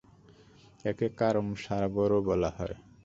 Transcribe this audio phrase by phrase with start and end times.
[0.85, 2.75] একে কারম সাগরও বলা হয়।